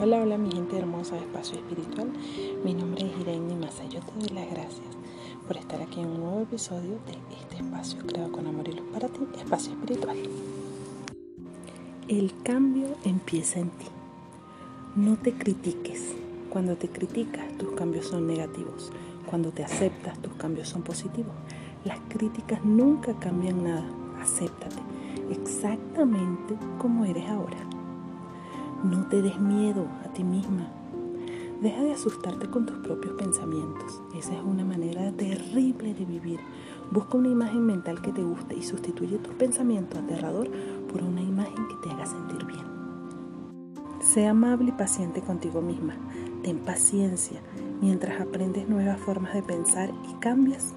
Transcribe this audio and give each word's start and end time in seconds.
Hola, 0.00 0.20
hola 0.20 0.36
mi 0.38 0.50
gente 0.50 0.76
hermosa 0.76 1.14
de 1.14 1.20
Espacio 1.20 1.56
Espiritual. 1.56 2.10
Mi 2.64 2.74
nombre 2.74 3.06
es 3.06 3.20
Irene 3.20 3.54
Massa. 3.54 3.84
Yo 3.84 4.00
te 4.00 4.12
doy 4.18 4.28
las 4.30 4.50
gracias 4.50 4.88
por 5.46 5.56
estar 5.56 5.80
aquí 5.80 6.00
en 6.00 6.08
un 6.08 6.20
nuevo 6.20 6.40
episodio 6.40 6.98
de 7.06 7.12
este 7.40 7.58
espacio 7.58 8.04
creado 8.04 8.32
con 8.32 8.44
amor 8.44 8.68
y 8.68 8.72
luz 8.72 8.86
para 8.92 9.06
ti, 9.06 9.20
Espacio 9.38 9.72
Espiritual. 9.72 10.16
El 12.08 12.32
cambio 12.42 12.88
empieza 13.04 13.60
en 13.60 13.70
ti. 13.70 13.86
No 14.96 15.16
te 15.16 15.32
critiques. 15.32 16.16
Cuando 16.50 16.74
te 16.74 16.88
criticas, 16.88 17.56
tus 17.56 17.70
cambios 17.74 18.06
son 18.08 18.26
negativos. 18.26 18.90
Cuando 19.30 19.52
te 19.52 19.62
aceptas, 19.62 20.20
tus 20.20 20.32
cambios 20.32 20.68
son 20.68 20.82
positivos. 20.82 21.34
Las 21.84 22.00
críticas 22.08 22.64
nunca 22.64 23.14
cambian 23.20 23.62
nada. 23.62 23.88
Acéptate 24.20 24.82
exactamente 25.30 26.56
como 26.78 27.04
eres 27.04 27.30
ahora. 27.30 27.58
No 28.84 29.06
te 29.06 29.22
des 29.22 29.40
miedo 29.40 29.86
a 30.04 30.12
ti 30.12 30.22
misma. 30.22 30.68
Deja 31.62 31.80
de 31.80 31.94
asustarte 31.94 32.50
con 32.50 32.66
tus 32.66 32.76
propios 32.80 33.14
pensamientos. 33.14 34.02
Esa 34.14 34.34
es 34.34 34.42
una 34.44 34.62
manera 34.62 35.10
terrible 35.12 35.94
de 35.94 36.04
vivir. 36.04 36.38
Busca 36.90 37.16
una 37.16 37.28
imagen 37.28 37.64
mental 37.64 38.02
que 38.02 38.12
te 38.12 38.22
guste 38.22 38.54
y 38.54 38.62
sustituye 38.62 39.16
tus 39.16 39.32
pensamientos 39.36 39.98
aterrador 39.98 40.50
por 40.92 41.02
una 41.02 41.22
imagen 41.22 41.66
que 41.66 41.76
te 41.82 41.94
haga 41.94 42.04
sentir 42.04 42.44
bien. 42.44 42.64
Sé 44.02 44.26
amable 44.26 44.68
y 44.68 44.72
paciente 44.72 45.22
contigo 45.22 45.62
misma. 45.62 45.94
Ten 46.42 46.58
paciencia 46.58 47.40
mientras 47.80 48.20
aprendes 48.20 48.68
nuevas 48.68 49.00
formas 49.00 49.32
de 49.32 49.42
pensar 49.42 49.94
y 50.10 50.20
cambias 50.20 50.74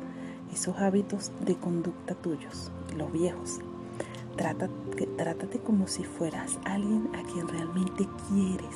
esos 0.53 0.77
hábitos 0.77 1.33
de 1.45 1.55
conducta 1.55 2.15
tuyos, 2.15 2.71
los 2.95 3.11
viejos, 3.11 3.59
Trátate, 4.37 5.07
trátate 5.17 5.57
como 5.57 5.87
si 5.87 6.03
fueras 6.03 6.59
alguien 6.63 7.09
a 7.15 7.23
quien 7.23 7.47
realmente 7.47 8.07
quieres. 8.29 8.75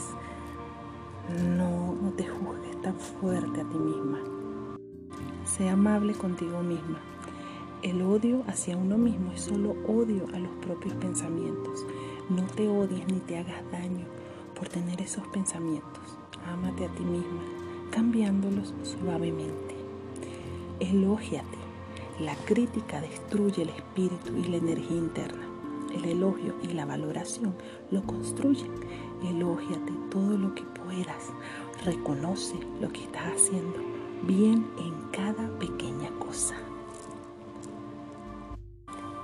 No, 1.55 1.93
no 1.93 2.09
te 2.13 2.25
juzgues 2.25 2.81
tan 2.81 2.95
fuerte 2.99 3.61
a 3.61 3.69
ti 3.69 3.77
misma. 3.77 4.17
Sé 5.45 5.69
amable 5.69 6.13
contigo 6.13 6.63
misma. 6.63 6.97
El 7.83 8.01
odio 8.01 8.43
hacia 8.47 8.75
uno 8.75 8.97
mismo 8.97 9.33
es 9.33 9.41
solo 9.41 9.75
odio 9.87 10.25
a 10.33 10.39
los 10.39 10.51
propios 10.65 10.95
pensamientos. 10.95 11.85
No 12.29 12.43
te 12.47 12.67
odies 12.67 13.07
ni 13.07 13.19
te 13.19 13.37
hagas 13.37 13.61
daño 13.71 14.05
por 14.55 14.67
tener 14.67 14.99
esos 14.99 15.27
pensamientos. 15.27 16.17
Ámate 16.51 16.85
a 16.85 16.89
ti 16.89 17.03
misma, 17.03 17.43
cambiándolos 17.91 18.73
suavemente. 18.81 19.75
Elógiate. 20.79 21.57
La 22.19 22.35
crítica 22.45 22.99
destruye 22.99 23.61
el 23.61 23.69
espíritu 23.69 24.35
y 24.37 24.43
la 24.45 24.57
energía 24.57 24.97
interna. 24.97 25.50
El 25.93 26.05
elogio 26.05 26.55
y 26.63 26.67
la 26.67 26.85
valoración 26.85 27.53
lo 27.91 28.03
construyen. 28.03 28.71
Elógiate 29.23 29.91
todo 30.09 30.37
lo 30.37 30.55
que 30.55 30.63
puedas. 30.63 31.31
Reconoce 31.85 32.55
lo 32.79 32.89
que 32.89 33.03
estás 33.03 33.33
haciendo 33.35 33.79
bien 34.23 34.67
en 34.77 34.93
cada 35.11 35.49
pequeña 35.59 36.09
cosa. 36.19 36.55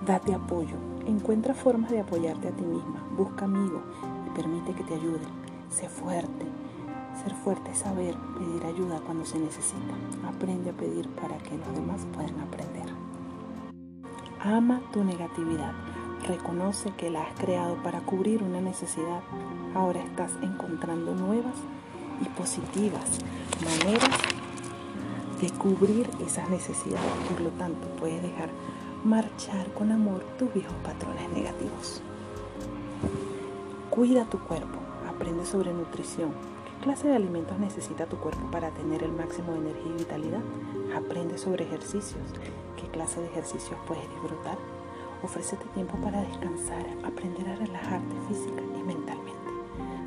Date 0.06 0.34
apoyo. 0.34 0.76
Encuentra 1.06 1.54
formas 1.54 1.92
de 1.92 2.00
apoyarte 2.00 2.50
a 2.50 2.52
ti 2.52 2.64
misma. 2.64 3.04
Busca 3.16 3.46
amigos 3.46 3.82
y 4.28 4.30
permite 4.36 4.74
que 4.74 4.84
te 4.84 4.96
ayuden. 4.96 5.28
Sé 5.70 5.90
fuerte. 5.90 6.46
Ser 7.24 7.34
fuerte 7.34 7.72
es 7.72 7.80
saber 7.80 8.16
pedir 8.38 8.64
ayuda 8.66 9.02
cuando 9.02 9.26
se 9.26 9.40
necesita. 9.40 9.96
Aprende 10.28 10.70
a 10.70 10.74
pedir 10.74 11.10
para 11.10 11.38
que 11.40 11.58
los 11.58 11.74
demás 11.74 12.06
puedan 12.14 12.40
aprender. 12.40 12.86
Ama 14.40 14.82
tu 14.94 15.04
negatividad. 15.04 15.74
Reconoce 16.28 16.92
que 16.92 17.10
la 17.10 17.24
has 17.24 17.40
creado 17.40 17.76
para 17.84 18.02
cubrir 18.02 18.44
una 18.44 18.60
necesidad. 18.60 19.22
Ahora 19.74 20.02
estás 20.04 20.32
encontrando 20.42 21.16
nuevas 21.16 21.56
y 22.22 22.26
positivas 22.38 23.20
maneras 23.64 24.10
de 25.40 25.50
cubrir 25.52 26.10
esas 26.20 26.50
necesidades. 26.50 27.14
Por 27.30 27.40
lo 27.40 27.50
tanto, 27.52 27.88
puedes 27.98 28.22
dejar 28.22 28.50
marchar 29.06 29.72
con 29.74 29.90
amor 29.94 30.22
tus 30.38 30.54
viejos 30.54 30.76
patrones 30.84 31.30
negativos. 31.30 32.02
Cuida 33.90 34.26
tu 34.26 34.40
cuerpo. 34.40 34.80
Aprende 35.08 35.46
sobre 35.46 35.74
nutrición. 35.74 36.32
¿Qué 36.66 36.84
clase 36.84 37.08
de 37.08 37.16
alimentos 37.16 37.58
necesita 37.58 38.06
tu 38.06 38.18
cuerpo 38.18 38.52
para 38.52 38.72
tener 38.72 39.02
el 39.02 39.14
máximo 39.14 39.54
de 39.54 39.60
energía 39.60 39.92
y 39.94 40.00
vitalidad? 40.00 40.42
Aprende 40.94 41.38
sobre 41.38 41.64
ejercicios. 41.64 42.26
¿Qué 42.76 42.88
clase 42.90 43.22
de 43.22 43.28
ejercicios 43.28 43.80
puedes 43.88 44.10
disfrutar? 44.10 44.58
Ofrécete 45.28 45.66
tiempo 45.74 45.98
para 45.98 46.22
descansar, 46.22 46.86
aprender 47.04 47.50
a 47.50 47.56
relajarte 47.58 48.16
física 48.30 48.62
y 48.80 48.82
mentalmente. 48.82 49.52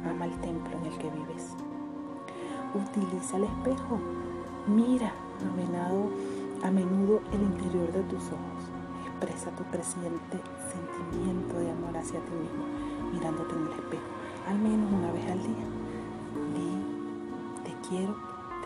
Ama 0.08 0.24
el 0.24 0.32
templo 0.40 0.78
en 0.78 0.86
el 0.86 0.96
que 0.96 1.10
vives. 1.10 1.52
Utiliza 2.74 3.36
el 3.36 3.44
espejo. 3.44 3.98
Mira 4.66 5.12
a, 6.62 6.70
menudo 6.70 7.20
el 7.34 7.42
interior 7.42 7.92
de 7.92 8.02
tus 8.04 8.22
ojos. 8.28 8.62
Expresa 9.08 9.50
tu 9.50 9.64
creciente 9.64 10.40
sentimiento 10.72 11.58
de 11.58 11.70
amor 11.70 11.98
hacia 11.98 12.18
ti 12.20 12.32
mismo 12.32 12.64
mirándote 13.12 13.56
en 13.56 13.66
el 13.66 13.72
espejo, 13.72 14.10
al 14.48 14.58
menos 14.58 14.90
una 14.90 15.12
vez 15.12 15.30
al 15.32 15.42
día. 15.42 15.66
Di, 16.54 17.68
te 17.68 17.88
quiero, 17.90 18.16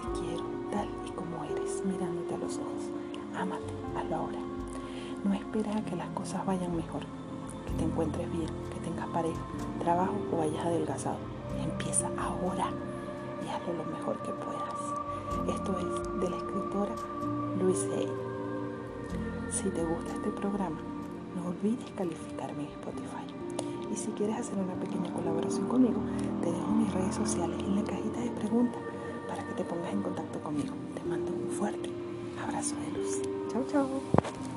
te 0.00 0.20
quiero 0.20 0.44
tal 0.70 0.88
y 1.04 1.10
como 1.10 1.42
eres, 1.42 1.82
mirándote 1.84 2.32
a 2.32 2.38
los 2.38 2.58
ojos. 2.58 2.92
Ámate, 3.36 3.74
hazlo 3.98 4.14
ahora. 4.14 4.53
No 5.24 5.32
esperes 5.32 5.74
a 5.74 5.84
que 5.84 5.96
las 5.96 6.08
cosas 6.10 6.44
vayan 6.44 6.76
mejor, 6.76 7.00
que 7.66 7.72
te 7.78 7.84
encuentres 7.84 8.30
bien, 8.30 8.48
que 8.70 8.78
tengas 8.80 9.08
pareja, 9.08 9.40
trabajo 9.80 10.14
o 10.30 10.36
vayas 10.36 10.66
adelgazado. 10.66 11.16
Empieza 11.62 12.08
ahora 12.18 12.68
y 13.42 13.48
hazlo 13.48 13.72
lo 13.72 13.84
mejor 13.84 14.18
que 14.18 14.32
puedas. 14.32 14.64
Esto 15.48 15.78
es 15.78 16.20
de 16.20 16.28
la 16.28 16.36
escritora 16.36 16.94
Louise 17.58 17.88
Hay. 17.96 18.08
Si 19.50 19.70
te 19.70 19.82
gusta 19.82 20.12
este 20.12 20.30
programa, 20.30 20.76
no 21.34 21.48
olvides 21.48 21.90
calificarme 21.96 22.64
en 22.64 22.68
Spotify. 22.68 23.24
Y 23.90 23.96
si 23.96 24.10
quieres 24.12 24.36
hacer 24.40 24.58
una 24.58 24.74
pequeña 24.74 25.10
colaboración 25.12 25.68
conmigo, 25.68 26.00
te 26.42 26.52
dejo 26.52 26.70
mis 26.72 26.92
redes 26.92 27.14
sociales 27.14 27.58
en 27.60 27.76
la 27.76 27.84
cajita 27.84 28.20
de 28.20 28.30
preguntas 28.30 28.80
para 29.26 29.42
que 29.42 29.54
te 29.54 29.64
pongas 29.64 29.92
en 29.92 30.02
contacto 30.02 30.38
conmigo. 30.40 30.74
Te 30.94 31.02
mando 31.08 31.32
un 31.32 31.50
fuerte 31.50 31.88
abrazo 32.42 32.74
de 32.76 32.98
luz. 32.98 33.22
Chao, 33.50 33.64
chao. 33.70 34.53